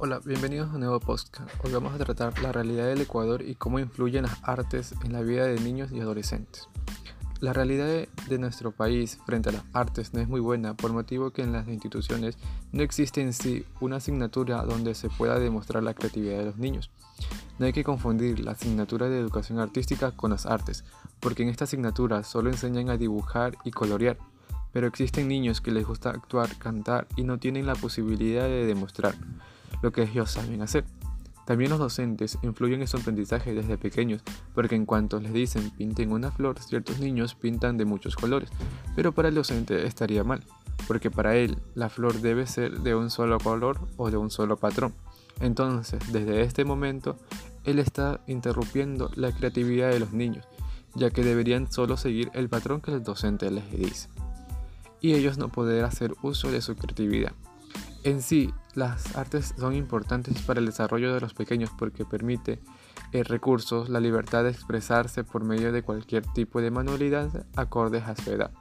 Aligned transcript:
Hola, 0.00 0.20
bienvenidos 0.24 0.70
a 0.70 0.74
un 0.74 0.80
nuevo 0.82 1.00
podcast. 1.00 1.50
Hoy 1.64 1.72
vamos 1.72 1.92
a 1.92 1.98
tratar 1.98 2.40
la 2.40 2.52
realidad 2.52 2.86
del 2.86 3.00
Ecuador 3.00 3.42
y 3.42 3.56
cómo 3.56 3.80
influyen 3.80 4.22
las 4.22 4.38
artes 4.44 4.94
en 5.04 5.12
la 5.12 5.22
vida 5.22 5.44
de 5.46 5.58
niños 5.58 5.90
y 5.90 5.98
adolescentes. 5.98 6.68
La 7.40 7.52
realidad 7.52 8.06
de 8.28 8.38
nuestro 8.38 8.70
país 8.70 9.18
frente 9.26 9.48
a 9.48 9.54
las 9.54 9.64
artes 9.72 10.14
no 10.14 10.20
es 10.20 10.28
muy 10.28 10.38
buena 10.38 10.74
por 10.74 10.92
motivo 10.92 11.32
que 11.32 11.42
en 11.42 11.52
las 11.52 11.66
instituciones 11.66 12.38
no 12.70 12.84
existe 12.84 13.22
en 13.22 13.32
sí 13.32 13.64
una 13.80 13.96
asignatura 13.96 14.62
donde 14.62 14.94
se 14.94 15.08
pueda 15.08 15.40
demostrar 15.40 15.82
la 15.82 15.94
creatividad 15.94 16.38
de 16.38 16.44
los 16.44 16.58
niños. 16.58 16.92
No 17.58 17.66
hay 17.66 17.72
que 17.72 17.82
confundir 17.82 18.38
la 18.38 18.52
asignatura 18.52 19.08
de 19.08 19.18
educación 19.18 19.58
artística 19.58 20.12
con 20.12 20.30
las 20.30 20.46
artes, 20.46 20.84
porque 21.18 21.42
en 21.42 21.48
esta 21.48 21.64
asignatura 21.64 22.22
solo 22.22 22.50
enseñan 22.50 22.88
a 22.88 22.96
dibujar 22.96 23.58
y 23.64 23.72
colorear, 23.72 24.16
pero 24.72 24.86
existen 24.86 25.26
niños 25.26 25.60
que 25.60 25.72
les 25.72 25.84
gusta 25.84 26.10
actuar, 26.10 26.56
cantar 26.56 27.08
y 27.16 27.24
no 27.24 27.38
tienen 27.38 27.66
la 27.66 27.74
posibilidad 27.74 28.44
de 28.44 28.64
demostrar 28.64 29.16
lo 29.82 29.92
que 29.92 30.02
ellos 30.02 30.30
saben 30.30 30.62
hacer. 30.62 30.84
También 31.46 31.70
los 31.70 31.78
docentes 31.78 32.36
influyen 32.42 32.82
en 32.82 32.88
su 32.88 32.98
aprendizaje 32.98 33.54
desde 33.54 33.78
pequeños, 33.78 34.22
porque 34.54 34.74
en 34.74 34.84
cuanto 34.84 35.18
les 35.18 35.32
dicen 35.32 35.70
pinten 35.70 36.12
una 36.12 36.30
flor, 36.30 36.58
ciertos 36.60 36.98
niños 36.98 37.34
pintan 37.34 37.78
de 37.78 37.86
muchos 37.86 38.16
colores, 38.16 38.50
pero 38.94 39.12
para 39.12 39.28
el 39.28 39.34
docente 39.34 39.86
estaría 39.86 40.24
mal, 40.24 40.44
porque 40.86 41.10
para 41.10 41.36
él 41.36 41.58
la 41.74 41.88
flor 41.88 42.20
debe 42.20 42.46
ser 42.46 42.80
de 42.80 42.94
un 42.94 43.10
solo 43.10 43.38
color 43.38 43.80
o 43.96 44.10
de 44.10 44.18
un 44.18 44.30
solo 44.30 44.58
patrón. 44.58 44.92
Entonces, 45.40 46.00
desde 46.12 46.42
este 46.42 46.66
momento, 46.66 47.16
él 47.64 47.78
está 47.78 48.20
interrumpiendo 48.26 49.10
la 49.14 49.32
creatividad 49.32 49.90
de 49.90 50.00
los 50.00 50.12
niños, 50.12 50.44
ya 50.94 51.10
que 51.10 51.24
deberían 51.24 51.72
solo 51.72 51.96
seguir 51.96 52.30
el 52.34 52.50
patrón 52.50 52.82
que 52.82 52.92
el 52.92 53.02
docente 53.02 53.50
les 53.50 53.70
dice 53.70 54.08
y 55.00 55.14
ellos 55.14 55.38
no 55.38 55.48
poder 55.48 55.84
hacer 55.84 56.14
uso 56.22 56.50
de 56.50 56.60
su 56.60 56.76
creatividad. 56.76 57.32
En 58.04 58.22
sí, 58.22 58.52
las 58.78 59.16
artes 59.16 59.54
son 59.58 59.74
importantes 59.74 60.40
para 60.42 60.60
el 60.60 60.66
desarrollo 60.66 61.12
de 61.12 61.20
los 61.20 61.34
pequeños 61.34 61.70
porque 61.76 62.04
permite 62.04 62.60
eh, 63.12 63.24
recursos, 63.24 63.88
la 63.88 64.00
libertad 64.00 64.44
de 64.44 64.50
expresarse 64.50 65.24
por 65.24 65.44
medio 65.44 65.72
de 65.72 65.82
cualquier 65.82 66.24
tipo 66.26 66.60
de 66.60 66.70
manualidad 66.70 67.46
acordes 67.56 68.04
a 68.04 68.14
su 68.14 68.30
edad. 68.30 68.52